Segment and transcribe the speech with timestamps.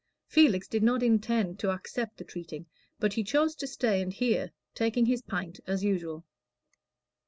[0.25, 2.65] Felix did not intend to accept the treating,
[2.99, 6.25] but he chose to stay and hear, taking his pint as usual.